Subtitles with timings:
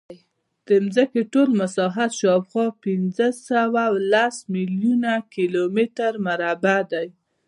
[0.67, 7.07] د ځمکې ټول مساحت شاوخوا پینځهسوهلس میلیونه کیلومتره مربع دی.